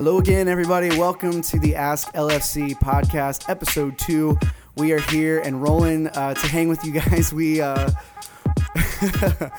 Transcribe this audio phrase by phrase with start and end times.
[0.00, 0.88] Hello again, everybody.
[0.96, 4.38] Welcome to the Ask LFC podcast, episode two.
[4.74, 7.34] We are here and rolling uh, to hang with you guys.
[7.34, 7.90] We uh,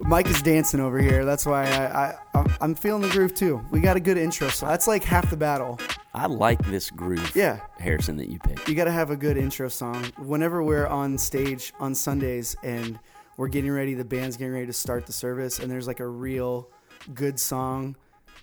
[0.00, 1.24] Mike is dancing over here.
[1.24, 3.64] That's why I, I I'm feeling the groove too.
[3.70, 5.78] We got a good intro, so that's like half the battle.
[6.14, 7.60] I like this groove, Yeah.
[7.78, 8.68] Harrison, that you picked.
[8.68, 10.02] You got to have a good intro song.
[10.18, 12.98] Whenever we're on stage on Sundays and
[13.36, 16.08] we're getting ready, the band's getting ready to start the service, and there's like a
[16.08, 16.68] real
[17.14, 17.94] good song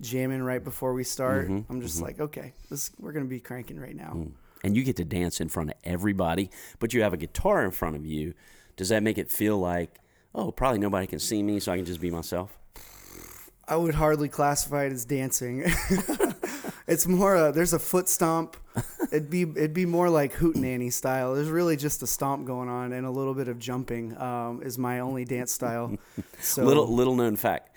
[0.01, 1.47] jamming right before we start.
[1.49, 4.27] I'm just like, okay, this we're gonna be cranking right now.
[4.63, 7.71] And you get to dance in front of everybody, but you have a guitar in
[7.71, 8.33] front of you.
[8.75, 9.99] Does that make it feel like,
[10.33, 12.57] oh, probably nobody can see me, so I can just be myself?
[13.67, 15.63] I would hardly classify it as dancing.
[16.87, 18.55] it's more uh, there's a foot stomp.
[19.11, 21.33] It'd be it'd be more like hootenanny style.
[21.35, 24.77] There's really just a stomp going on and a little bit of jumping um, is
[24.77, 25.97] my only dance style.
[26.39, 27.71] So Little little known fact,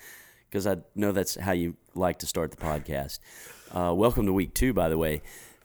[0.50, 3.20] because I know that's how you like to start the podcast.
[3.72, 5.22] Uh, welcome to week two, by the way.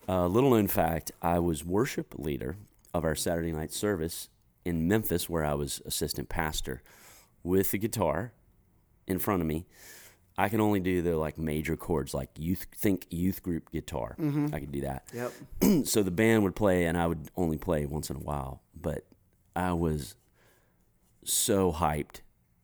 [0.07, 2.57] Uh, little known fact: I was worship leader
[2.93, 4.29] of our Saturday night service
[4.63, 6.83] in Memphis, where I was assistant pastor,
[7.43, 8.33] with the guitar
[9.07, 9.65] in front of me.
[10.37, 14.15] I can only do the like major chords, like youth think youth group guitar.
[14.53, 15.07] I could do that.
[15.13, 15.31] Yep.
[15.85, 19.05] so the band would play and I would only play once in a while, but
[19.55, 20.15] I was
[21.23, 22.19] so hyped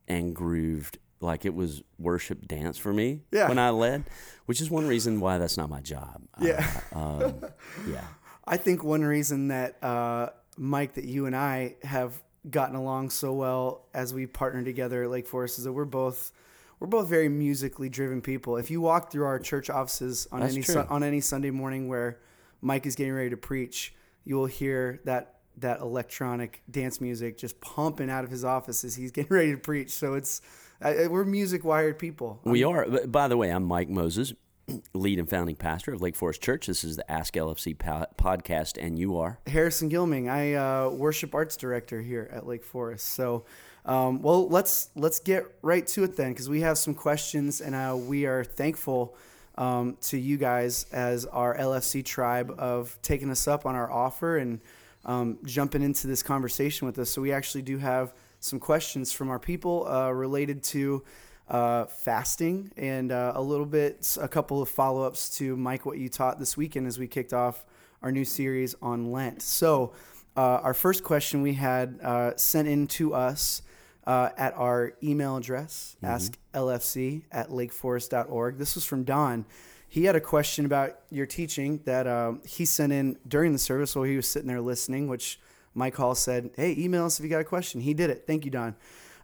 [0.06, 3.48] and grooved like it was worship dance for me Yeah.
[3.48, 4.04] when I led,
[4.46, 6.22] which is one reason why that's not my job.
[6.40, 6.68] Yeah.
[6.96, 7.46] Uh, um,
[7.88, 8.04] yeah.
[8.48, 13.34] I think one reason that uh, Mike, that you and I have gotten along so
[13.34, 16.32] well as we partner together at Lake Forest is that we're both
[16.80, 18.58] we're both very musically driven people.
[18.58, 20.64] If you walk through our church offices on That's any.
[20.64, 22.18] Sun- on any Sunday morning where
[22.62, 23.94] Mike is getting ready to preach,
[24.26, 28.96] you will hear that that electronic dance music just pumping out of his office as
[28.96, 29.92] he's getting ready to preach.
[29.92, 30.42] So it's
[30.82, 32.40] uh, we're music wired people.
[32.44, 32.86] We are.
[33.08, 34.34] By the way, I'm Mike Moses,
[34.94, 36.68] lead and founding pastor of Lake Forest Church.
[36.68, 39.40] This is the Ask LFC po- podcast, and you are.
[39.48, 40.30] Harrison Gilming.
[40.30, 43.08] I uh, worship arts director here at Lake Forest.
[43.08, 43.46] So,
[43.86, 47.76] um, well, let's let's get right to it then, because we have some questions, and
[47.76, 49.16] uh, we are thankful
[49.58, 54.38] um, to you guys as our LFC tribe of taking us up on our offer
[54.38, 54.62] and
[55.06, 57.12] um, jumping into this conversation with us.
[57.12, 61.04] So, we actually do have some questions from our people uh, related to.
[61.50, 65.98] Uh, fasting and uh, a little bit, a couple of follow ups to Mike, what
[65.98, 67.66] you taught this weekend as we kicked off
[68.02, 69.42] our new series on Lent.
[69.42, 69.92] So,
[70.38, 73.64] uh, our first question we had uh, sent in to us
[74.08, 78.58] uh, at our email address, asklfc at lakeforest.org.
[78.58, 79.46] This was from Don.
[79.88, 83.94] He had a question about your teaching that um, he sent in during the service
[83.94, 85.38] while he was sitting there listening, which
[85.74, 87.82] Mike Hall said, Hey, email us if you got a question.
[87.82, 88.24] He did it.
[88.28, 88.76] Thank you, Don.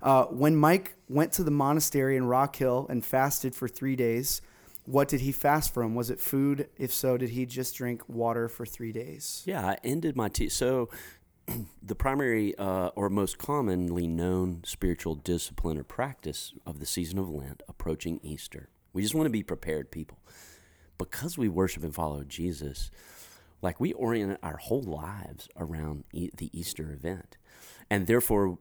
[0.02, 4.42] Uh, when Mike went to the monastery in Rock Hill and fasted for three days,
[4.86, 5.96] what did he fast from?
[5.96, 6.70] Was it food?
[6.78, 9.44] If so, did he just drink water for three days?
[9.46, 10.50] Yeah, I ended my tea.
[10.50, 10.90] so
[11.84, 17.30] the primary uh, or most commonly known spiritual discipline or practice of the season of
[17.30, 18.70] Lent approaching Easter.
[18.94, 20.20] We just want to be prepared people.
[20.98, 22.90] Because we worship and follow Jesus,
[23.62, 27.38] like we orient our whole lives around e- the Easter event.
[27.90, 28.60] And therefore,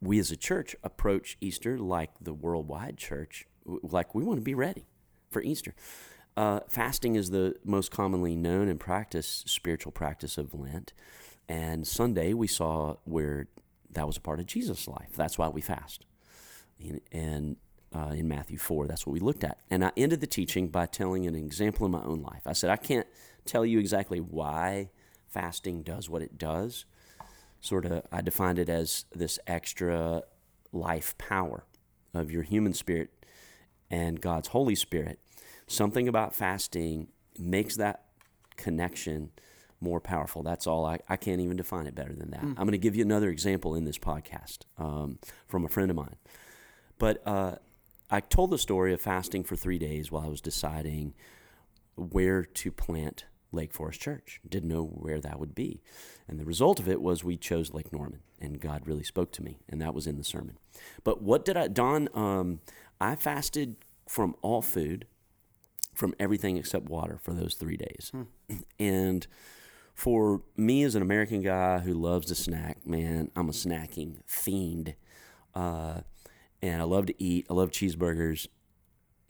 [0.00, 4.54] we as a church approach Easter like the worldwide church, like we want to be
[4.54, 4.86] ready
[5.30, 5.74] for Easter.
[6.36, 10.92] Uh, fasting is the most commonly known and practiced spiritual practice of Lent.
[11.48, 13.48] And Sunday, we saw where
[13.90, 15.08] that was a part of Jesus' life.
[15.16, 16.04] That's why we fast.
[16.78, 17.56] In- And
[17.92, 19.58] uh, in Matthew 4, that's what we looked at.
[19.70, 22.42] And I ended the teaching by telling an example in my own life.
[22.46, 23.06] I said, I can't
[23.48, 24.90] tell you exactly why
[25.26, 26.84] fasting does what it does.
[27.60, 30.22] Sort of, I defined it as this extra
[30.72, 31.64] life power
[32.14, 33.10] of your human spirit
[33.90, 35.18] and God's Holy Spirit.
[35.66, 38.04] Something about fasting makes that
[38.56, 39.30] connection
[39.80, 40.42] more powerful.
[40.42, 40.84] That's all.
[40.86, 42.42] I, I can't even define it better than that.
[42.42, 45.96] I'm going to give you another example in this podcast um, from a friend of
[45.96, 46.16] mine.
[46.98, 47.56] But uh,
[48.10, 51.14] I told the story of fasting for three days while I was deciding
[51.96, 54.40] where to plant Lake Forest Church.
[54.48, 55.80] Didn't know where that would be.
[56.26, 59.42] And the result of it was we chose Lake Norman, and God really spoke to
[59.42, 60.58] me, and that was in the sermon.
[61.04, 62.08] But what did I, Don?
[62.14, 62.60] Um,
[63.00, 65.06] I fasted from all food,
[65.94, 68.12] from everything except water for those three days.
[68.78, 69.26] And
[69.94, 74.94] for me, as an American guy who loves to snack, man, I'm a snacking fiend.
[75.56, 76.02] Uh,
[76.62, 77.46] and I love to eat.
[77.50, 78.46] I love cheeseburgers.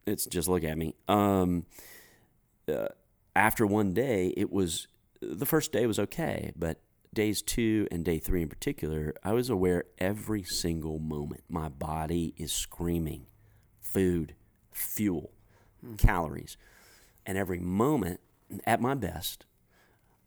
[0.07, 0.95] It's just look at me.
[1.09, 1.65] Um,
[2.71, 2.89] uh,
[3.39, 4.89] after one day, it was
[5.21, 6.81] the first day was okay, but
[7.15, 12.35] days two and day three in particular, I was aware every single moment my body
[12.37, 13.27] is screaming
[13.81, 14.35] food,
[14.73, 15.31] fuel,
[15.97, 16.57] calories.
[17.25, 18.21] and every moment
[18.67, 19.45] at my best,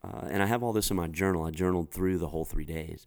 [0.03, 1.43] uh, and I have all this in my journal.
[1.43, 3.05] I journaled through the whole three days.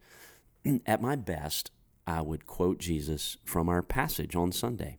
[0.86, 1.70] at my best,
[2.06, 4.98] I would quote Jesus from our passage on Sunday.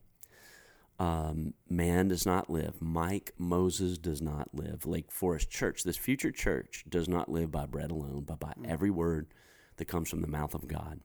[0.98, 2.82] Um, man does not live.
[2.82, 4.86] Mike Moses does not live.
[4.86, 8.90] Lake Forest Church, this future church, does not live by bread alone, but by every
[8.90, 9.28] word
[9.78, 11.02] that comes from the mouth of God.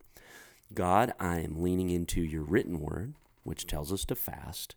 [0.73, 4.77] God, I am leaning into your written word, which tells us to fast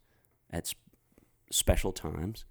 [0.50, 0.74] at
[1.52, 2.46] special times,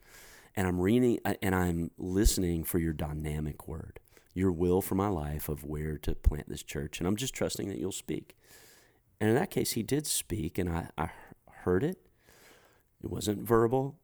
[0.55, 3.99] and I'm reading and I'm listening for your dynamic word,
[4.35, 7.69] your will for my life of where to plant this church, and I'm just trusting
[7.69, 8.37] that you'll speak.
[9.21, 11.11] And in that case, he did speak, and I, I
[11.65, 11.99] heard it.
[13.03, 13.97] It wasn't verbal.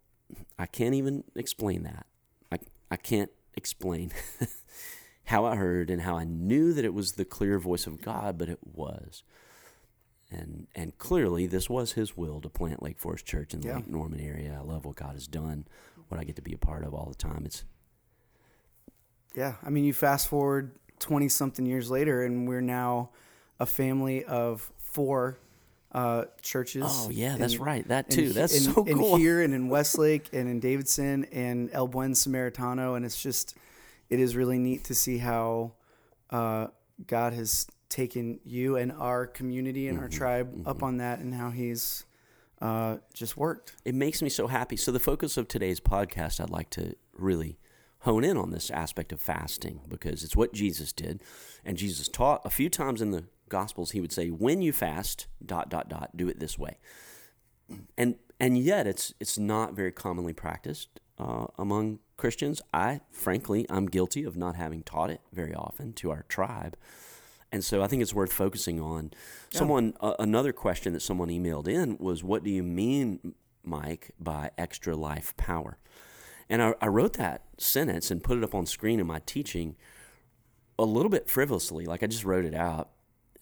[0.58, 2.06] I can't even explain that.
[2.52, 2.58] I,
[2.90, 4.10] I can't explain
[5.24, 8.38] how I heard and how I knew that it was the clear voice of God,
[8.38, 9.22] but it was.
[10.30, 13.76] And and clearly this was his will to plant Lake Forest Church in the Yeah.
[13.76, 14.58] Lake Norman area.
[14.60, 15.66] I love what God has done,
[16.08, 17.44] what I get to be a part of all the time.
[17.46, 17.64] It's
[19.34, 23.10] Yeah, I mean, you fast forward twenty something years later, and we're now
[23.58, 25.38] a family of four
[25.92, 26.84] uh, churches.
[26.86, 27.86] Oh yeah, that's right.
[27.88, 28.22] That too.
[28.22, 29.16] he- That's in, so in cool.
[29.16, 33.56] here and in Westlake and in Davidson and El Buen Samaritano, and it's just
[34.10, 35.72] it is really neat to see how
[36.30, 36.66] uh,
[37.06, 41.34] God has taken you and our community and Mm-hmm, our tribe up on that, and
[41.34, 42.04] how He's
[42.60, 43.74] uh, just worked.
[43.84, 44.76] it makes me so happy.
[44.76, 47.58] So the focus of today's podcast, I'd like to really
[48.00, 51.22] hone in on this aspect of fasting because it's what Jesus did,
[51.64, 53.92] and Jesus taught a few times in the Gospels.
[53.92, 56.78] He would say, "When you fast, dot dot dot, do it this way,"
[57.96, 62.62] and and yet it's it's not very commonly practiced uh, among Christians.
[62.72, 66.76] I frankly, I'm guilty of not having taught it very often to our tribe.
[67.50, 69.12] And so I think it's worth focusing on.
[69.50, 73.34] Someone, uh, another question that someone emailed in was, "What do you mean,
[73.64, 75.78] Mike, by extra life power?"
[76.50, 79.76] And I, I wrote that sentence and put it up on screen in my teaching
[80.78, 81.86] a little bit frivolously.
[81.86, 82.90] Like I just wrote it out.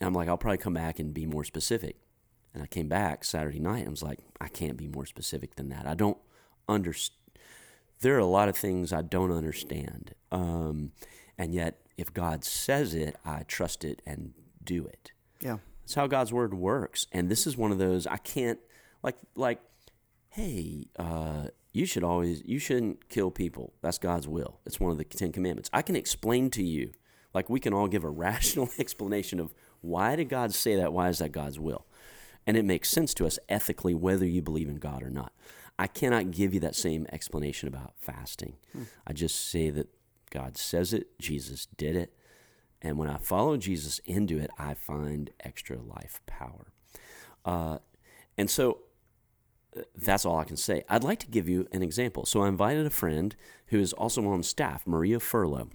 [0.01, 1.97] And I'm like, I'll probably come back and be more specific.
[2.53, 5.57] And I came back Saturday night and I was like, I can't be more specific
[5.57, 5.87] than that.
[5.87, 6.19] I don't
[6.69, 7.19] understand.
[8.01, 10.15] There are a lot of things I don't understand.
[10.31, 10.93] Um,
[11.39, 14.33] and yet, if God says it, I trust it and
[14.63, 15.13] do it.
[15.41, 17.07] Yeah, That's how God's word works.
[17.13, 18.59] And this is one of those I can't
[19.03, 19.61] like like
[20.37, 23.73] hey, uh, you should always you shouldn't kill people.
[23.81, 24.61] That's God's will.
[24.67, 25.71] It's one of the Ten Commandments.
[25.73, 26.93] I can explain to you,
[27.33, 29.55] like we can all give a rational explanation of
[29.87, 30.93] why did God say that?
[30.93, 31.87] Why is that God's will?
[32.47, 35.33] And it makes sense to us ethically whether you believe in God or not.
[35.79, 38.56] I cannot give you that same explanation about fasting.
[39.06, 39.88] I just say that
[40.31, 42.12] God says it, Jesus did it,
[42.83, 46.73] and when I follow Jesus into it, I find extra life power.
[47.44, 47.79] Uh,
[48.37, 48.79] and so
[49.77, 50.85] uh, that's all I can say.
[50.88, 52.27] I'd like to give you an example.
[52.27, 53.35] So I invited a friend
[53.67, 55.71] who is also on staff, Maria Furlough.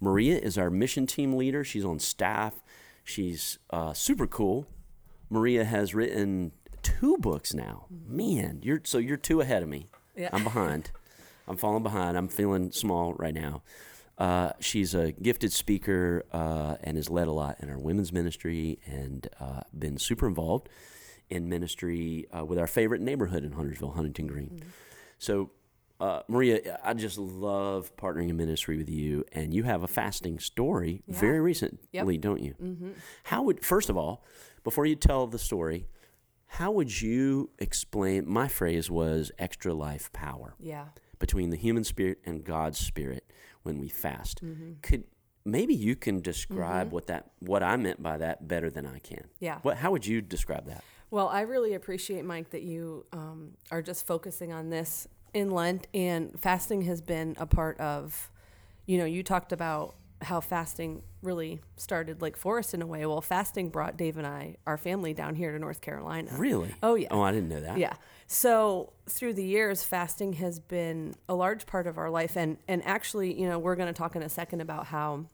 [0.00, 1.62] Maria is our mission team leader.
[1.62, 2.62] She's on staff.
[3.10, 4.66] She's uh, super cool.
[5.28, 6.52] Maria has written
[6.82, 7.86] two books now.
[7.90, 9.88] Man, you're so you're two ahead of me.
[10.16, 10.30] Yeah.
[10.32, 10.90] I'm behind.
[11.48, 12.16] I'm falling behind.
[12.16, 13.62] I'm feeling small right now.
[14.16, 18.78] Uh, she's a gifted speaker uh, and has led a lot in our women's ministry
[18.86, 20.68] and uh, been super involved
[21.30, 24.62] in ministry uh, with our favorite neighborhood in Huntersville, Huntington Green.
[25.18, 25.50] So,
[26.00, 30.38] uh, Maria, I just love partnering in ministry with you, and you have a fasting
[30.38, 31.18] story Yeah.
[31.20, 32.20] very recently, Yep.
[32.20, 32.54] don't you?
[32.62, 32.90] Mm-hmm.
[33.24, 34.24] How would first of all,
[34.64, 35.86] before you tell the story,
[36.46, 38.26] how would you explain?
[38.28, 40.88] My phrase was extra life power Yeah.
[41.18, 43.30] between the human spirit and God's spirit
[43.62, 44.42] when we fast.
[44.42, 44.72] Mm-hmm.
[44.82, 45.04] Could
[45.44, 49.26] maybe you can describe what that what I meant by that better than I can?
[49.38, 49.58] Yeah.
[49.62, 49.76] What?
[49.76, 50.82] How would you describe that?
[51.10, 55.86] Well, I really appreciate, Mike, that you um, are just focusing on this in Lent,
[55.94, 58.30] and fasting has been a part of,
[58.86, 63.06] you know, you talked about how fasting really started Lake Forest in a way.
[63.06, 66.30] Well, fasting brought Dave and I, our family, down here to North Carolina.
[66.36, 66.74] Really?
[66.82, 67.08] Oh, yeah.
[67.10, 67.78] Oh, I didn't know that.
[67.78, 67.94] Yeah.
[68.26, 72.84] So through the years, fasting has been a large part of our life, and and
[72.84, 75.24] actually, you know, we're going to talk in a second about how,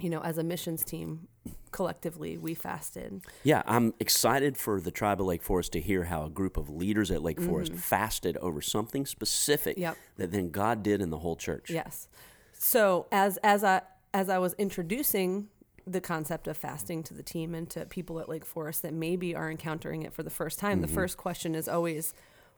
[0.00, 1.28] you know, as a missions team,
[1.72, 3.20] collectively we fasted.
[3.42, 6.70] Yeah, I'm excited for the tribe of Lake Forest to hear how a group of
[6.70, 9.82] leaders at Lake Forest fasted over something specific Mm-hmm.
[9.82, 9.96] Yep.
[10.16, 11.70] that then God did in the whole church.
[11.70, 12.08] Yes.
[12.52, 13.82] So as as I
[14.14, 15.48] as I was introducing
[15.86, 19.34] the concept of fasting to the team and to people at Lake Forest that maybe
[19.34, 22.12] are encountering it for the first time, the first question is always,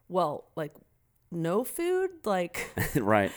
[0.08, 0.74] well, like
[1.30, 3.30] no food, like right.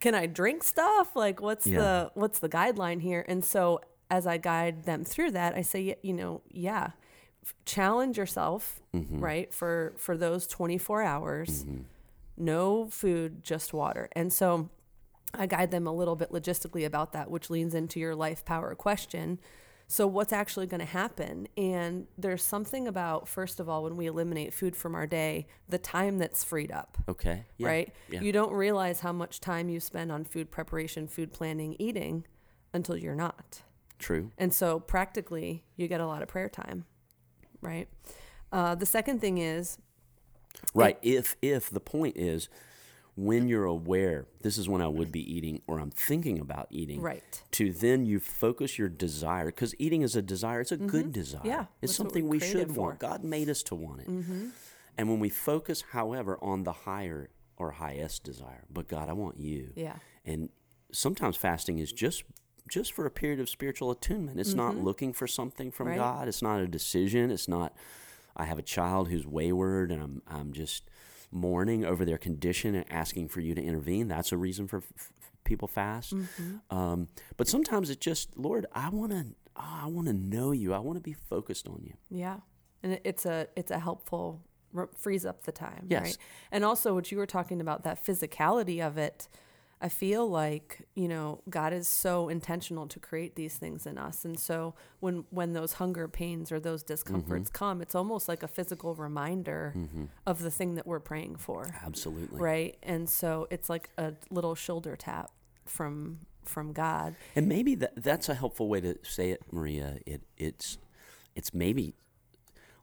[0.00, 1.14] Can I drink stuff?
[1.14, 1.78] Like what's Yeah.
[1.78, 3.24] the what's the guideline here?
[3.28, 3.80] And so
[4.10, 6.90] as I guide them through that, I say, you know, yeah,
[7.64, 9.20] challenge yourself, Mm-hmm.
[9.20, 9.54] right?
[9.54, 11.64] For for those 24 hours.
[12.36, 14.08] no food, just water.
[14.12, 14.70] And so
[15.34, 18.74] I guide them a little bit logistically about that, which leans into your life power
[18.74, 19.38] question.
[19.92, 21.48] So, what's actually going to happen?
[21.56, 25.78] And there's something about, first of all, when we eliminate food from our day, the
[25.78, 27.44] time that's freed up, Okay.
[27.58, 27.66] Yeah.
[27.66, 27.94] right?
[28.08, 28.20] Yeah.
[28.20, 32.24] You don't realize how much time you spend on food preparation, food planning, eating
[32.72, 33.62] until you're not.
[33.98, 34.30] True.
[34.38, 36.84] And so, practically, you get a lot of prayer time,
[37.60, 37.88] right?
[38.52, 39.76] Uh, the second thing is,
[40.72, 40.98] Right.
[41.02, 42.48] If if the point is
[43.24, 47.00] when you're aware, this is when I would be eating or I'm thinking about eating.
[47.00, 50.60] right, To then you focus your desire because eating is a desire.
[50.60, 51.40] It's a good desire.
[51.40, 51.48] Mm-hmm.
[51.48, 52.80] Yeah, It's something we should for.
[52.80, 52.98] want.
[52.98, 54.08] God made us to want it.
[54.08, 54.48] Mm-hmm.
[54.96, 59.38] And when we focus, however, on the higher or highest desire, but God, I want
[59.38, 59.72] you.
[59.76, 60.48] yeah, And
[60.92, 62.24] sometimes fasting is just
[62.68, 64.38] just for a period of spiritual attunement.
[64.38, 65.98] It's not looking for something from Mm-hmm.
[65.98, 66.18] Right.
[66.18, 66.28] God.
[66.28, 67.30] It's not a decision.
[67.30, 67.74] It's not
[68.36, 70.84] I have a child who's wayward and I'm I'm just
[71.30, 74.08] mourning over their condition and asking for you to intervene.
[74.08, 75.12] That's a reason for f-
[75.44, 76.14] people fast.
[76.14, 76.76] Mm-hmm.
[76.76, 80.72] Um, but sometimes it's just, Lord, I want to I want to know you.
[80.72, 81.94] I want to be focused on you.
[82.08, 82.36] yeah,
[82.82, 84.40] and it's a it's a helpful
[84.96, 86.02] frees up the time, Yes.
[86.02, 86.16] right?
[86.52, 89.28] And also, what you were talking about that physicality of it,
[89.82, 94.24] I feel like you know God is so intentional to create these things in us,
[94.24, 97.64] and so when when those hunger pains or those discomforts Mm-hmm.
[97.64, 99.74] come, it's almost like a physical reminder
[100.26, 102.38] of the thing that we're praying for, Absolutely.
[102.40, 102.76] right?
[102.82, 105.30] And so it's like a little shoulder tap
[105.64, 107.14] from from God.
[107.36, 109.98] And maybe that that's a helpful way to say it, Maria.
[110.06, 110.78] It it's
[111.34, 111.94] it's maybe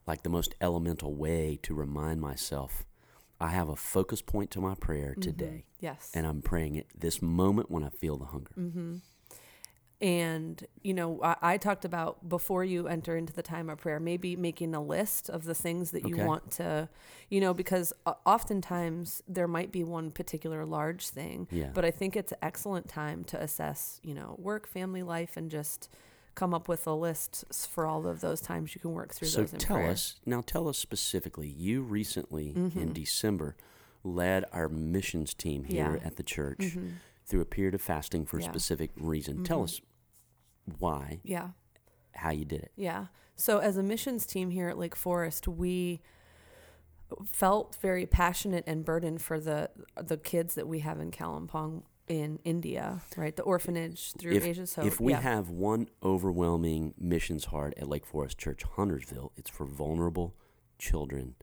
[0.08, 2.86] like the most elemental way to remind myself
[3.39, 5.22] I have a focus point to my prayer mm-hmm.
[5.22, 6.12] today, Yes.
[6.13, 8.51] and I'm praying it this moment when I feel the hunger.
[8.58, 8.96] Mm-hmm.
[10.00, 14.00] And, you know, I, I talked about before you enter into the time of prayer,
[14.00, 16.24] maybe making a list of the things that you Okay.
[16.24, 16.88] want to,
[17.29, 17.91] you know, because
[18.25, 21.48] oftentimes there might be one particular large thing.
[21.50, 21.72] Yeah.
[21.74, 25.50] But I think it's an excellent time to assess, you know, work, family life, and
[25.50, 25.89] just
[26.38, 29.41] come up with a list for all of those times you can work through So
[29.41, 29.88] those in tell prayer.
[29.88, 29.94] Mm-hmm.
[29.94, 30.41] us now.
[30.46, 31.48] Tell us specifically.
[31.50, 33.58] You recently in December
[34.03, 36.08] led our missions team here Yeah.
[36.08, 36.77] at the church
[37.25, 38.46] through a period of fasting for a Yeah.
[38.48, 38.53] Mm-hmm.
[38.53, 39.44] specific reason.
[39.44, 39.82] Tell us
[40.79, 41.50] why, Yeah.
[42.13, 42.72] how you did it.
[42.75, 43.08] Yeah.
[43.36, 46.01] So as a missions team here at Lake Forest, we
[47.25, 49.70] felt very passionate and burdened for the
[50.01, 53.36] the kids that we have in Kalimpong in India, right?
[53.36, 54.86] The orphanage through if, Asia's Hope.
[54.86, 55.22] if we yeah.
[55.22, 60.36] have one overwhelming missions heart at Lake Forest Church, Huntersville, it's for vulnerable
[60.80, 61.36] children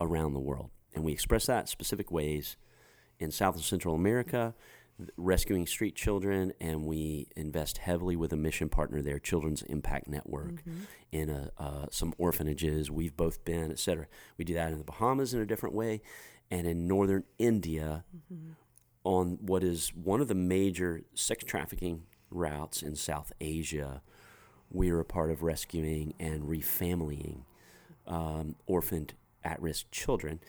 [0.00, 0.70] around the world.
[0.94, 2.56] And we express that in specific ways
[3.18, 4.54] in South and Central America,
[5.16, 10.52] rescuing street children, and we invest heavily with a mission partner there, Children's Impact Network,
[10.52, 10.80] Mm-hmm.
[11.12, 12.90] in a, uh, some orphanages.
[12.90, 14.06] We've both been, et cetera.
[14.36, 16.02] We do that in the Bahamas in a different way,
[16.50, 18.52] and in northern India Mm-hmm.
[19.04, 24.02] On what is one of the major sex trafficking routes in South Asia.
[24.70, 27.42] We are a part of rescuing and refamilying
[28.06, 30.40] um, orphaned at risk children.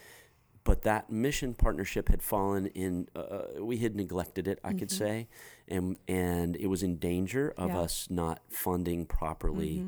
[0.63, 5.27] But that mission partnership had fallen in, uh, we had neglected it, I could say,
[5.67, 7.75] and, and it was in danger of Mm-hmm.
[7.77, 7.81] Yeah.
[7.81, 9.85] us not funding properly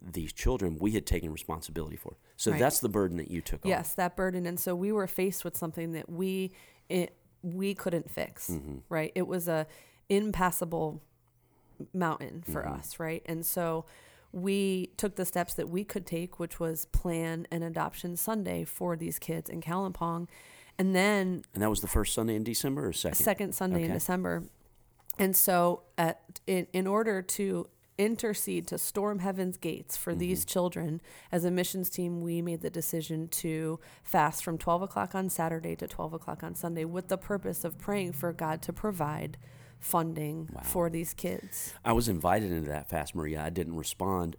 [0.00, 2.16] these children we had taken responsibility for.
[2.36, 2.60] So Right.
[2.60, 3.68] that's the burden that you took on.
[3.70, 4.46] Yes, that burden.
[4.46, 6.52] And so we were faced with something that we
[6.88, 8.76] it, we couldn't fix, Mm-hmm.
[8.88, 9.12] right?
[9.14, 9.66] It was a
[10.08, 11.02] impassable
[11.92, 12.74] mountain for Mm-hmm.
[12.74, 13.22] us, right?
[13.26, 13.84] And so
[14.32, 18.96] we took the steps that we could take, which was plan an adoption Sunday for
[18.96, 20.26] these kids in Kalimpong.
[20.78, 23.16] And then And that was the first Sunday in December or second?
[23.22, 24.42] second Sunday in December.
[25.20, 30.18] And so, at, in, in order to intercede to storm heaven's gates for Mm-hmm.
[30.20, 31.00] these children,
[31.32, 35.76] as a missions team, we made the decision to fast from 12 o'clock on Saturday
[35.76, 39.36] to 12 o'clock on Sunday with the purpose of praying for God to provide
[39.80, 40.62] funding Wow.
[40.62, 41.74] for these kids.
[41.84, 43.42] I was invited into that fast, Maria.
[43.42, 44.36] I didn't respond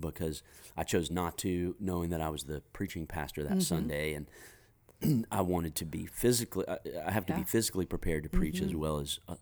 [0.00, 0.42] because
[0.76, 5.40] I chose not to, knowing that I was the preaching pastor that Sunday, and I
[5.42, 6.64] wanted to be physically.
[6.68, 7.38] I, have to Yeah.
[7.40, 9.34] be physically prepared to preach as well as uh,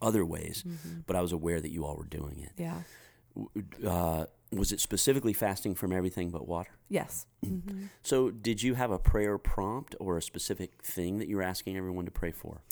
[0.00, 0.64] other ways.
[1.06, 2.52] But I was aware that you all were doing it.
[2.56, 2.82] Yeah.
[3.86, 6.70] Uh, was it specifically fasting from everything but water?
[6.88, 7.26] Yes.
[7.46, 7.58] hmm
[8.02, 11.76] So, did you have a prayer prompt or a specific thing that you were asking
[11.76, 12.62] everyone to pray for?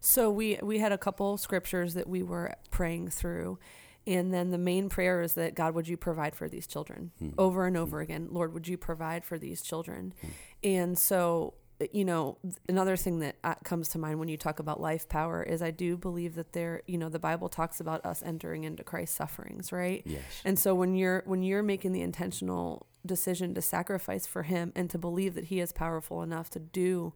[0.00, 3.58] So we we had a couple scriptures that we were praying through.
[4.08, 7.66] And then the main prayer is that God, would you provide for these children over
[7.66, 8.28] and over again?
[8.30, 10.14] Lord, would you provide for these children?
[10.62, 11.54] And so,
[11.92, 15.42] you know, another thing that uh, comes to mind when you talk about life power
[15.42, 18.82] is I do believe that there, you know, the Bible talks about us entering into
[18.82, 20.02] Christ's sufferings, right?
[20.06, 20.22] Yes.
[20.44, 24.88] And so when you're when you're making the intentional decision to sacrifice for him and
[24.90, 27.12] to believe that he is powerful enough to do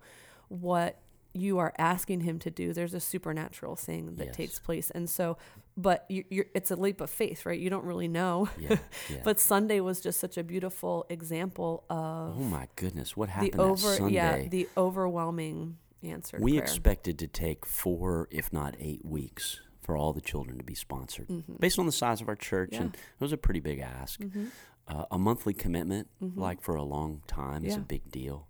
[0.49, 0.99] what
[1.33, 4.37] you are asking him to do, there's a supernatural thing that Yes.
[4.37, 4.91] takes place.
[4.91, 5.39] And so,
[5.77, 7.59] but you, you're, it's a leap of faith, right?
[7.59, 8.49] You don't really know.
[8.59, 8.77] Yeah,
[9.11, 9.19] yeah.
[9.25, 13.53] But Sunday was just such a beautiful example of oh my goodness, what the happened
[13.55, 14.15] that over, Sunday?
[14.15, 16.39] yeah, the overwhelming answer.
[16.41, 16.63] we prayer.
[16.63, 21.29] expected to take four, if not eight weeks for all the children to be sponsored,
[21.29, 21.55] Mm-hmm.
[21.59, 24.21] based on the size of our church, and it was a pretty big ask.
[24.21, 24.47] Mm-hmm.
[24.89, 28.49] Uh, a monthly commitment, like for a long time, is a big deal,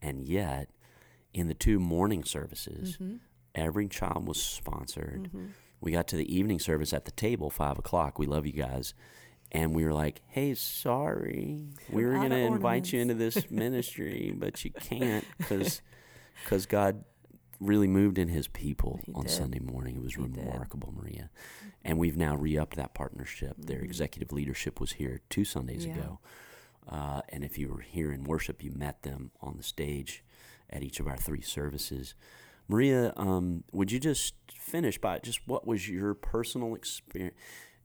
[0.00, 0.68] and yet,
[1.34, 3.16] in the two morning services, Mm-hmm.
[3.54, 5.30] every child was sponsored.
[5.82, 8.18] We got to the evening service at the table, five o'clock.
[8.18, 8.94] We love you guys.
[9.50, 11.66] And we were like, hey, sorry.
[11.90, 15.82] We were going to invite you into this ministry, but you can't because
[16.42, 17.04] because God
[17.60, 19.30] really moved in his people He on did.
[19.30, 19.96] Sunday morning.
[19.96, 20.36] It was He did.
[20.46, 21.28] remarkable, Maria.
[21.84, 23.56] And we've now re upped that partnership.
[23.58, 25.98] Their executive leadership was here two Sundays Mm-hmm.
[25.98, 26.04] Yeah.
[26.04, 26.18] ago.
[26.88, 30.24] Uh, and if you were here in worship, you met them on the stage
[30.70, 32.14] at each of our three services.
[32.72, 37.36] Maria, um, would you just finish by just what was your personal experience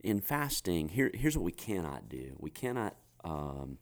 [0.02, 0.88] in fasting?
[0.88, 2.36] Here, here's what we cannot do.
[2.38, 3.78] We cannot, um,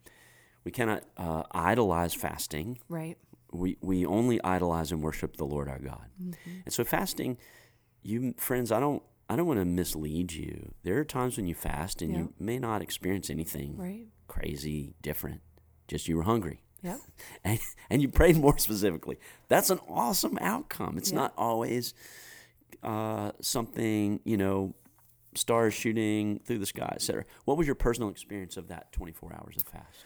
[0.64, 2.78] we cannot uh, idolize fasting.
[2.88, 3.16] right.
[3.52, 6.06] We we only idolize and worship the Lord our God.
[6.20, 6.50] Mm-hmm.
[6.64, 7.38] And so fasting,
[8.02, 10.74] you friends, I don't I don't want to mislead you.
[10.82, 14.06] There are times when you fast and you may not experience anything Right.
[14.26, 15.40] crazy different.
[15.88, 16.60] Just you were hungry.
[16.82, 17.00] Yep.
[17.44, 17.58] And,
[17.90, 19.18] and you prayed more specifically.
[19.48, 20.98] That's an awesome outcome.
[20.98, 21.16] It's Yeah.
[21.18, 21.94] not always
[22.82, 24.74] uh, something, you know,
[25.34, 27.24] stars shooting through the sky, et cetera.
[27.44, 30.04] What was your personal experience of that 24 hours of fast?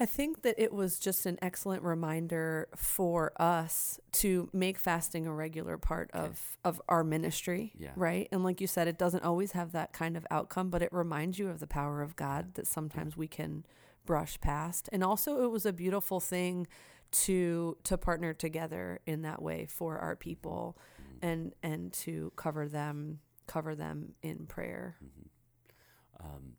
[0.00, 5.32] I think that it was just an excellent reminder for us to make fasting a
[5.32, 7.90] regular part of, of our ministry, Yeah.
[7.94, 8.28] right?
[8.32, 11.38] And like you said, it doesn't always have that kind of outcome, but it reminds
[11.38, 13.64] you of the power of God that sometimes we can
[14.04, 14.88] brush past.
[14.92, 16.66] And also, it was a beautiful thing
[17.12, 20.76] to to partner together in that way for our people,
[21.22, 24.96] and and to cover them cover them in prayer.
[26.20, 26.54] Um,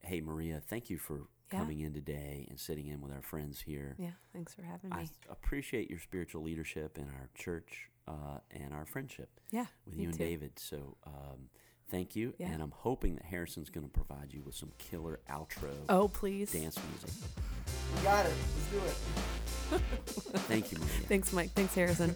[0.00, 1.60] hey, Maria, thank you for Yeah.
[1.60, 3.94] coming in today and sitting in with our friends here.
[3.98, 5.10] Yeah, thanks for having I me.
[5.28, 10.08] I appreciate your spiritual leadership in our church uh, and our friendship Yeah, with you
[10.08, 10.24] and too.
[10.24, 10.58] David.
[10.58, 11.48] So um,
[11.90, 12.34] thank you.
[12.38, 12.48] Yeah.
[12.48, 16.52] And I'm hoping that Harrison's going to provide you with some killer outro Oh, please.
[16.52, 17.10] dance music.
[17.96, 18.32] We got it.
[18.56, 19.80] Let's do it.
[20.48, 20.90] Thank you, Maria.
[21.08, 21.50] Thanks, Mike.
[21.50, 22.14] Thanks, Harrison.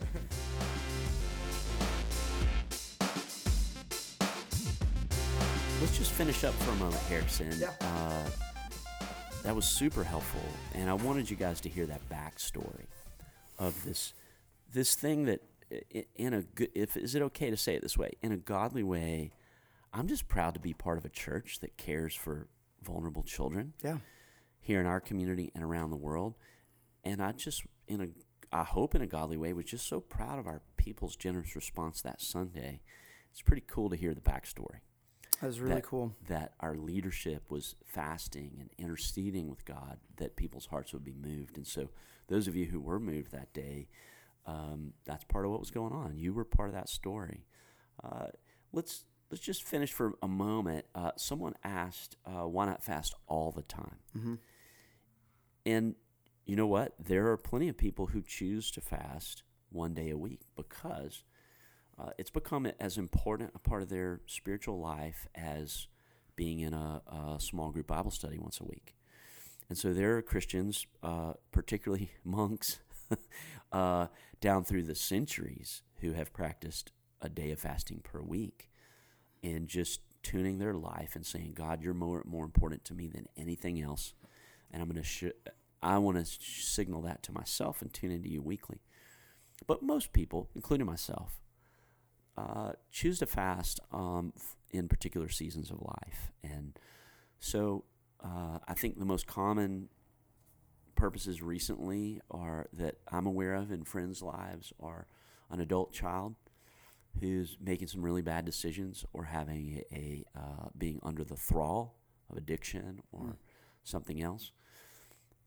[5.80, 7.50] Let's just finish up for a moment, Harrison.
[7.58, 7.70] Yeah.
[7.80, 8.28] Uh,
[9.42, 10.40] that was super helpful,
[10.74, 12.84] and I wanted you guys to hear that backstory
[13.58, 14.14] of this
[14.72, 15.40] this thing that,
[16.14, 18.84] in a good, if is it okay to say it this way, in a godly
[18.84, 19.32] way,
[19.92, 22.48] I'm just proud to be part of a church that cares for
[22.82, 23.98] vulnerable children Yeah.
[24.60, 26.36] here in our community and around the world,
[27.04, 28.08] and I just in a
[28.54, 32.02] I hope in a godly way was just so proud of our people's generous response
[32.02, 32.82] that Sunday.
[33.30, 34.80] It's pretty cool to hear the backstory
[35.40, 36.14] That was really that, cool.
[36.28, 41.56] that our leadership was fasting and interceding with God that people's hearts would be moved.
[41.56, 41.88] And so,
[42.28, 43.88] those of you who were moved that day,
[44.44, 46.18] um, that's part of what was going on.
[46.18, 47.46] You were part of that story.
[48.04, 48.26] Uh,
[48.70, 50.84] let's let's just finish for a moment.
[50.94, 54.34] Uh, someone asked, uh, "Why not fast all the time?" Mm-hmm.
[55.64, 55.94] And
[56.44, 56.94] you know what?
[56.98, 61.24] There are plenty of people who choose to fast one day a week because
[61.98, 65.88] uh, it's become as important a part of their spiritual life as
[66.36, 68.96] being in a, a small group Bible study once a week.
[69.68, 72.80] And so there are Christians, uh, particularly monks,
[73.72, 74.08] uh,
[74.40, 76.92] down through the centuries who have practiced
[77.22, 78.68] a day of fasting per week
[79.42, 83.26] and just tuning their life and saying, God, you're more, more important to me than
[83.36, 84.14] anything else.
[84.70, 85.50] And I'm going to sh-
[85.82, 88.80] I want to sh- signal that to myself and tune into you weekly.
[89.66, 91.40] But most people, including myself,
[92.36, 94.32] uh, choose to fast um,
[94.70, 96.32] in particular seasons of life.
[96.42, 96.78] And
[97.40, 97.84] so
[98.24, 99.88] uh, I think the most common
[100.94, 105.06] purposes recently are that I'm aware of in friends' lives are
[105.50, 106.36] an adult child
[107.20, 111.98] who's making some really bad decisions or having a, uh, being under the thrall
[112.30, 113.36] of addiction or
[113.84, 114.52] something else.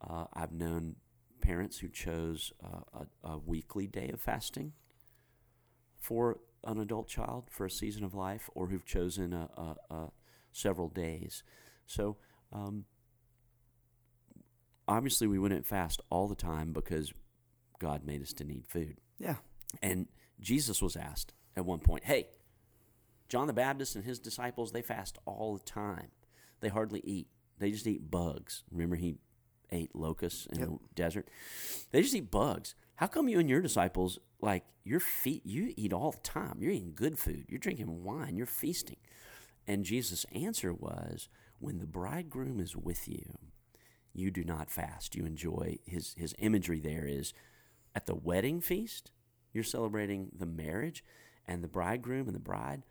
[0.07, 0.95] Uh, I've known
[1.41, 4.73] parents who chose uh, a, a weekly day of fasting
[5.99, 10.11] for an adult child for a season of life, or who've chosen a, a, a
[10.51, 11.43] several days.
[11.85, 12.17] So,
[12.51, 12.85] um,
[14.87, 17.13] obviously, we wouldn't fast all the time because
[17.79, 18.97] God made us to need food.
[19.19, 19.35] Yeah.
[19.81, 20.07] And
[20.39, 22.27] Jesus was asked at one point, "Hey,
[23.29, 26.11] John the Baptist and his disciples they fast all the time.
[26.59, 27.27] They hardly eat.
[27.57, 28.63] They just eat bugs.
[28.71, 29.17] Remember he
[29.71, 30.67] ate locusts in Yep.
[30.69, 31.29] the desert.
[31.91, 32.75] They just eat bugs.
[32.95, 36.71] How come you and your disciples like your feet you eat all the time you're
[36.71, 38.97] eating good food you're drinking wine you're feasting
[39.65, 43.35] and jesus answer was when the bridegroom is with you
[44.13, 47.33] you do not fast you enjoy his his imagery there is
[47.95, 49.09] at the wedding feast
[49.51, 51.03] you're celebrating the marriage
[51.47, 52.83] and the bridegroom and the bride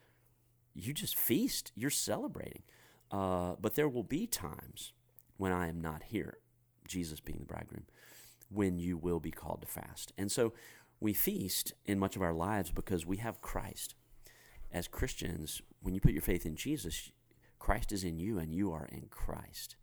[0.75, 2.63] you just feast you're celebrating
[3.11, 4.93] uh, but there will be times
[5.37, 6.39] when i am not here
[6.87, 7.85] jesus being the bridegroom
[8.51, 10.53] when you will be called to fast and so
[11.05, 13.95] we feast in much of our lives because we have Christ.
[14.73, 17.13] As Christians, when you put your faith in Jesus,
[17.59, 19.77] Christ is in you and you are in Christ.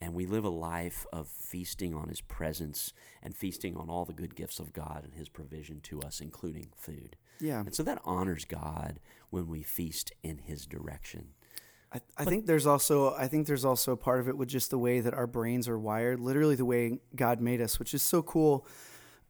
[0.00, 4.12] And we live a life of feasting on his presence and feasting on all the
[4.12, 7.16] good gifts of God and his provision to us, including food.
[7.40, 7.60] Yeah.
[7.60, 11.28] And so that honors God when we feast in his direction.
[11.92, 14.70] I, I think there's also I think there's also a part of it with just
[14.70, 18.02] the way that our brains are wired, literally the way God made us, which is
[18.02, 18.66] so cool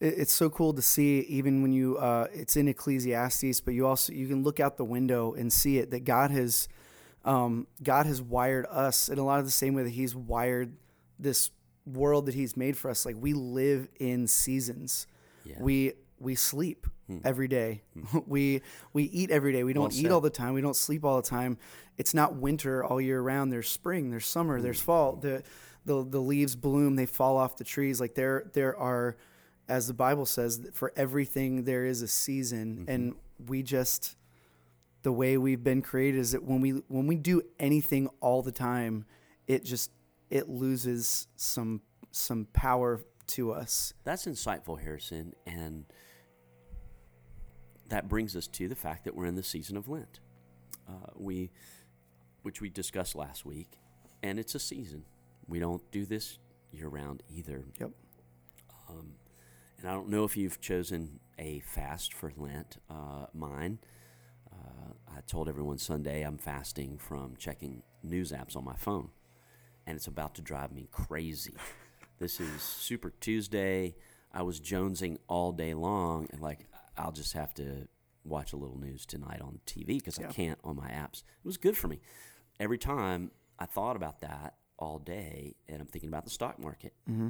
[0.01, 4.13] it's so cool to see even when you uh, it's in ecclesiastes but you also
[4.13, 6.69] you can look out the window and see it that god has
[7.29, 10.73] um, god has wired us in a lot of the same way that he's wired
[11.19, 11.51] this
[11.93, 13.07] world that he's made for us.
[13.07, 15.07] Like we live in seasons.
[15.45, 15.57] Yeah.
[15.61, 17.19] we we sleep hmm.
[17.25, 17.83] every day.
[17.95, 18.19] Hmm.
[18.27, 18.63] we
[18.93, 19.65] we eat every day.
[19.65, 20.55] We don't well eat all the time.
[20.55, 21.59] We don't sleep all the time.
[21.97, 23.53] It's not winter all year round.
[23.53, 24.63] There's spring there's summer hmm.
[24.63, 25.17] there's fall.
[25.17, 25.43] The,
[25.85, 28.01] the the leaves bloom they fall off the trees.
[28.01, 29.17] Like there there are
[29.69, 32.91] as the Bible says, for everything there is a season, mm-hmm.
[32.91, 33.15] and
[33.49, 34.17] we just
[35.03, 38.53] the way we've been created is that when we when we do anything all the
[38.53, 39.05] time,
[39.47, 39.91] it just
[40.31, 41.81] it loses some
[42.11, 43.93] some power to us.
[44.05, 45.85] That's insightful, Harrison, and
[47.89, 50.21] that brings us to the fact that we're in the season of Lent.
[50.89, 51.51] Uh, we,
[52.43, 53.79] which we discussed last week,
[54.23, 55.05] and it's a season.
[55.47, 56.39] We don't do this
[56.73, 57.65] year round either.
[57.79, 57.91] Yep.
[58.89, 59.15] Um,
[59.79, 62.79] and I don't know if you've chosen a fast for Lent.
[62.91, 63.79] Uh, mine,
[65.09, 69.11] I told everyone Sunday I'm fasting from checking news apps on my phone,
[69.87, 71.55] and it's about to drive me crazy.
[72.19, 73.95] this is Super Tuesday.
[74.33, 77.89] I was jonesing all day long, and like I'll just have to
[78.25, 80.29] watch a little news tonight on TV because yeah.
[80.29, 81.23] I can't on my apps.
[81.23, 82.01] It was good for me.
[82.61, 86.93] Every time I thought about that all day, and I'm thinking about the stock market.
[87.11, 87.29] Mm-hmm.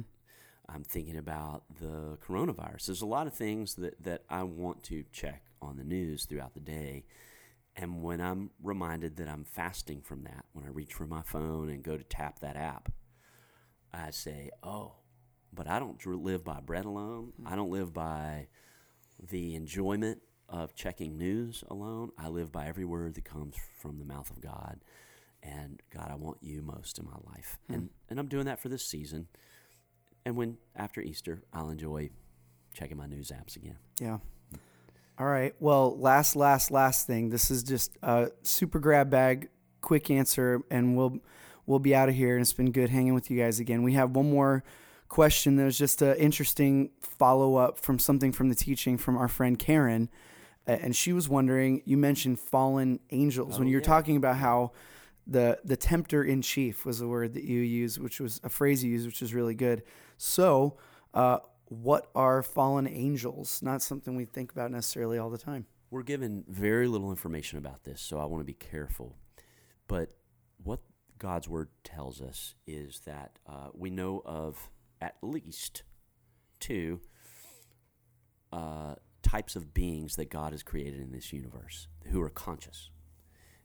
[0.67, 2.85] I'm thinking about the coronavirus.
[2.85, 6.53] There's a lot of things that, that I want to check on the news throughout
[6.53, 7.05] the day.
[7.81, 11.69] And when I'm reminded that I'm fasting from that, when I reach for my phone
[11.69, 12.91] and go to tap that app,
[13.93, 14.95] I say, oh,
[15.53, 17.31] but I don't live by bread alone.
[17.45, 18.47] I don't live by
[19.29, 22.11] the enjoyment of checking news alone.
[22.17, 24.81] I live by every word that comes from the mouth of God.
[25.41, 27.59] And God, I want you most in my life.
[27.67, 27.73] Hmm.
[27.73, 29.27] And, and I'm doing that for this season.
[30.25, 32.09] And when after Easter, I'll enjoy
[32.73, 33.77] checking my news apps again.
[34.01, 34.17] Yeah.
[35.19, 35.53] All right.
[35.59, 37.29] Well, last, last, last thing.
[37.29, 39.49] This is just a super grab bag,
[39.81, 41.19] quick answer, and we'll
[41.65, 42.35] we'll be out of here.
[42.35, 43.83] And it's been good hanging with you guys again.
[43.83, 44.63] We have one more
[45.09, 49.27] question that was just an interesting follow up from something from the teaching from our
[49.27, 50.09] friend Karen,
[50.65, 51.81] and she was wondering.
[51.83, 53.87] You mentioned fallen angels oh, when you're yeah.
[53.87, 54.71] talking about how
[55.27, 58.85] the the tempter in chief was the word that you used, which was a phrase
[58.85, 59.83] you used, which is really good.
[60.17, 60.77] So,
[61.13, 63.61] uh, what are fallen angels?
[63.61, 65.65] Not something we think about necessarily all the time.
[65.91, 69.15] We're given very little information about this, so I want to be careful.
[69.87, 70.13] But
[70.63, 70.81] what
[71.17, 74.69] God's word tells us is that uh, we know of
[75.01, 75.83] at least
[76.59, 77.01] two
[78.51, 82.91] uh, types of beings that God has created in this universe who are conscious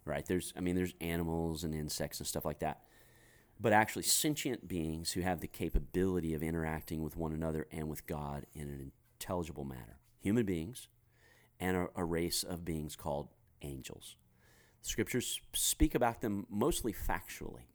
[0.05, 0.25] right?
[0.27, 2.83] There's, I mean, there's animals and insects and stuff like that,
[3.61, 8.07] but actually sentient beings who have the capability of interacting with one another and with
[8.07, 9.99] God in an intelligible manner.
[10.21, 10.89] Human beings
[11.61, 13.29] and a, a race of beings called
[13.63, 14.17] angels.
[14.83, 17.69] The scriptures speak about them mostly factually.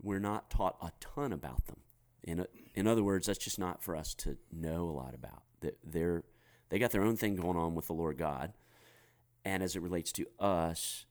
[0.00, 1.80] We're not taught a ton about them.
[2.22, 5.42] In, in other words, that's just not for us to know a lot about.
[5.84, 6.24] They're
[6.70, 8.52] they got their own thing going on with the Lord God,
[9.44, 11.04] and as it relates to us,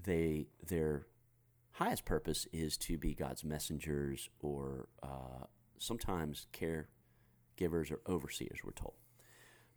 [0.00, 1.06] they their
[1.78, 5.46] highest purpose is to be God's messengers or uh,
[5.78, 8.60] sometimes caregivers or overseers.
[8.64, 8.94] We're told.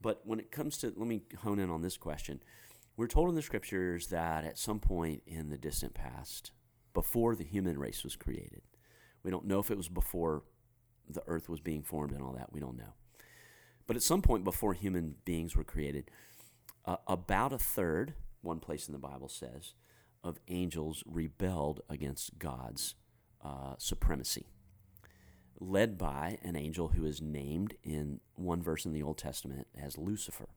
[0.02, 2.42] But when it comes to, let me hone in on this question.
[2.98, 6.52] We're told in the scriptures that at some point in the distant past,
[6.94, 8.64] before the human race was created,
[9.24, 10.44] we don't know if it was before
[11.08, 12.52] the earth was being formed and all that.
[12.52, 12.94] We don't know.
[13.86, 16.10] But at some point before human beings were created,
[16.84, 19.76] uh, about a third, one place in the Bible says,
[20.24, 22.96] of angels rebelled against God's
[23.44, 24.48] uh, supremacy,
[25.60, 29.98] led by an angel who is named in one verse in the Old Testament as
[29.98, 30.50] Lucifer.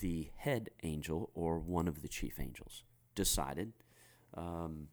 [0.00, 3.72] the head angel or one of the chief angels decided,
[4.34, 4.88] um,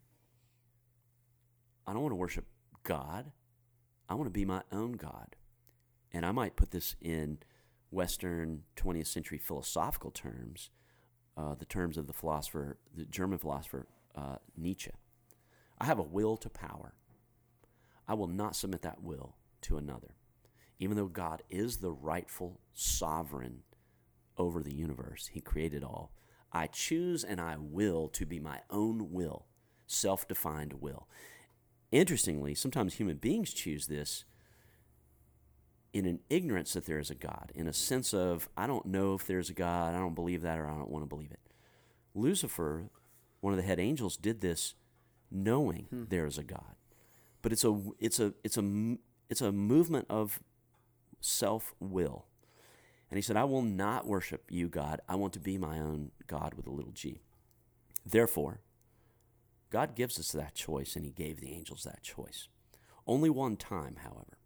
[1.86, 2.46] I don't want to worship
[2.84, 3.32] God.
[4.10, 5.36] I want to be my own God.
[6.12, 7.40] And I might put this in
[7.92, 10.70] Western 20th century philosophical terms,
[11.38, 14.92] uh, the terms of the philosopher, the German philosopher uh, Nietzsche.
[15.80, 16.94] I have a will to power.
[18.08, 20.16] I will not submit that will to another.
[20.80, 23.64] Even though God is the rightful sovereign
[24.38, 26.12] over the universe, He created all.
[26.52, 29.46] I choose and I will to be my own will,
[29.86, 31.08] self defined will.
[31.92, 34.26] Interestingly, sometimes human beings choose this
[35.94, 39.14] in an ignorance that there is a God, in a sense of, I don't know
[39.14, 41.40] if there's a God, I don't believe that, or I don't want to believe it.
[42.14, 42.90] Lucifer,
[43.42, 44.76] one of the head angels, did this
[45.32, 46.04] knowing hmm.
[46.10, 46.76] there is a God.
[47.42, 48.98] But it's a, it's a, it's a,
[49.30, 50.40] it's a movement of
[51.22, 52.26] self will.
[53.10, 55.00] And he said, I will not worship you, God.
[55.08, 57.22] I want to be my own God with a little g.
[58.06, 58.62] Therefore,
[59.70, 62.48] God gives us that choice, and he gave the angels that choice.
[63.06, 64.37] Only one time, however.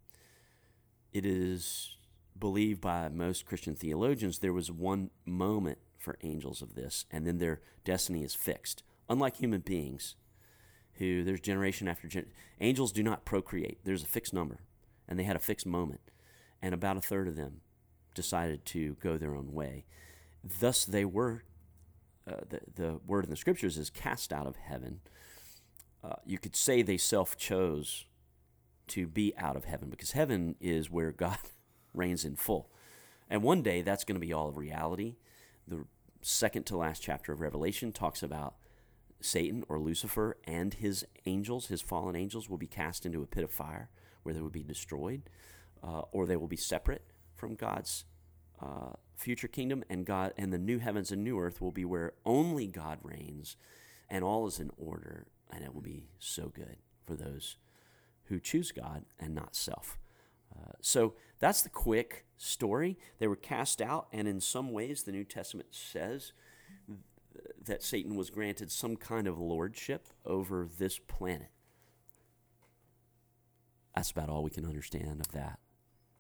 [1.12, 1.98] It is
[2.38, 7.38] believed by most Christian theologians there was one moment for angels of this, and then
[7.38, 8.84] their destiny is fixed.
[9.10, 10.16] Unlike human beings,
[10.94, 13.80] who there's generation after generation, angels do not procreate.
[13.84, 14.62] There's a fixed number,
[15.08, 16.02] and they had a fixed moment
[16.62, 17.62] and about a third of them
[18.14, 19.86] decided to go their own way.
[20.44, 21.44] Thus, they were,
[22.30, 25.00] uh, the, the word in the scriptures is cast out of heaven.
[26.04, 28.06] Uh, you could say they self chose
[28.92, 31.38] to be out of heaven because heaven is where God
[31.94, 32.70] reigns in full.
[33.30, 35.16] And one day that's going to be all of reality.
[35.68, 35.86] The
[36.22, 38.56] second to last chapter of Revelation talks about
[39.22, 43.44] Satan or Lucifer and his angels, his fallen angels, will be cast into a pit
[43.44, 43.90] of fire
[44.24, 45.24] where they will be destroyed
[45.84, 47.04] uh, or they will be separate
[47.36, 48.06] from God's
[48.62, 52.14] uh, future kingdom, and God and the new heavens and new earth will be where
[52.26, 53.56] only God reigns,
[54.10, 57.58] and all is in order, and it will be so good for those
[58.32, 60.00] who choose God and not self.
[60.56, 62.98] Uh, so that's the quick story.
[63.20, 66.34] They were cast out, and in some ways, the New Testament says
[67.66, 71.50] that Satan was granted some kind of lordship over this planet.
[73.96, 75.60] That's about all we can understand of that.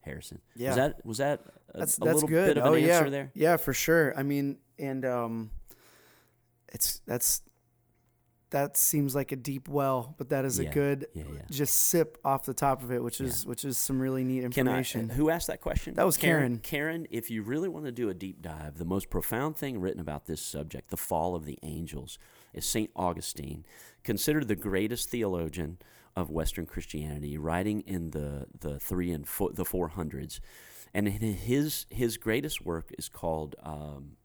[0.02, 0.42] Harrison.
[0.56, 0.70] Yeah.
[0.70, 1.42] Was that was that
[1.74, 2.56] a, that's, a little good.
[2.56, 3.10] bit of oh, an answer yeah.
[3.10, 3.32] there?
[3.36, 4.18] Yeah, for sure.
[4.18, 5.52] I mean, and um,
[6.70, 7.44] it's that's
[8.52, 10.70] that seems like a deep well, but that is yeah.
[10.70, 14.00] a good yeah, just sip off the top of it, which is which is some
[14.00, 15.10] really neat information.
[15.10, 15.96] I, who asked that question?
[15.96, 16.60] That was Karen.
[16.60, 20.02] Karen, if you really want to do a deep dive, the most profound thing written
[20.02, 22.20] about this subject, the fall of the angels,
[22.54, 23.66] is Saint Augustine,
[24.04, 25.80] considered the greatest theologian
[26.16, 30.42] of Western Christianity, writing in the the three and four, the four hundreds,
[30.94, 33.56] and his his greatest work is called.
[33.64, 34.18] Um,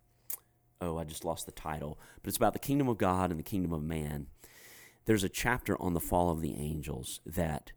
[0.80, 3.44] oh, I just lost the title, but it's about the kingdom of God and the
[3.44, 4.26] kingdom of man.
[5.04, 7.72] There's a chapter on the fall of the angels that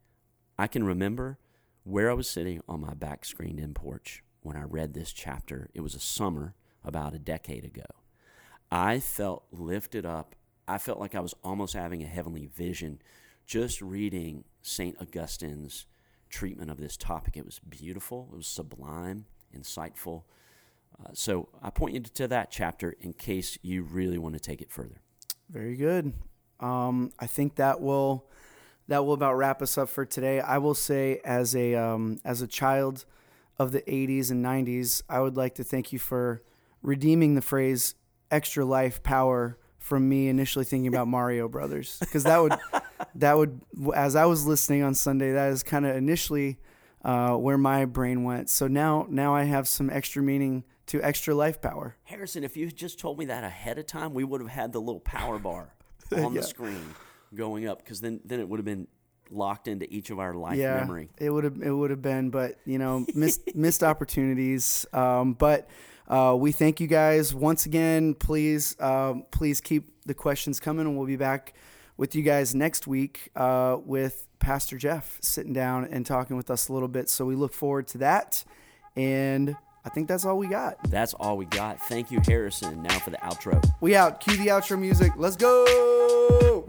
[0.58, 1.38] I can remember
[1.84, 5.70] where I was sitting on my back screened in porch when I read this chapter.
[5.74, 7.86] It was a summer about a decade ago.
[8.72, 10.36] I felt lifted up.
[10.68, 13.02] I felt like I was almost having a heavenly vision
[13.46, 14.96] just reading St.
[15.02, 15.88] Augustine's
[16.30, 17.36] treatment of this topic.
[17.36, 20.24] It was beautiful, it was sublime, insightful.
[20.98, 24.62] Uh, so I point you to that chapter in case you really want to take
[24.62, 25.02] it further.
[25.50, 26.14] Very good.
[26.60, 28.30] Um, I think that will
[28.88, 30.40] that will about wrap us up for today.
[30.42, 33.06] I will say, as a um, as a child
[33.58, 36.44] of the '80s and '90s, I would like to thank you for
[36.82, 37.96] redeeming the phrase
[38.30, 42.54] "extra life power" from me initially thinking about Mario Brothers because that would
[43.16, 43.62] that would
[43.96, 46.60] as I was listening on Sunday that is kind of initially
[47.04, 48.50] uh, where my brain went.
[48.50, 51.96] So now now I have some extra meaning to extra life power.
[52.04, 54.80] Harrison, if you just told me that ahead of time, we would have had the
[54.80, 55.74] little power bar
[56.12, 56.42] on yeah.
[56.42, 56.94] the screen
[57.36, 58.88] going up because then then it would have been
[59.32, 61.10] locked into each of our life yeah, memory.
[61.18, 64.86] It would have it would have been, but you know, missed missed opportunities.
[64.94, 65.70] Um, but
[66.08, 68.16] uh, we thank you guys once again.
[68.16, 71.54] Please, um, please keep the questions coming, and we'll be back
[71.98, 76.68] with you guys next week uh, with Pastor Jeff sitting down and talking with us
[76.70, 77.10] a little bit.
[77.10, 78.44] So we look forward to that.
[78.96, 80.78] And I think that's all we got.
[80.90, 81.80] That's all we got.
[81.80, 82.84] Thank you, Harrison.
[82.84, 83.64] Now for the outro.
[83.82, 84.20] We out.
[84.20, 85.14] Cue the outro music.
[85.16, 86.68] Let's go.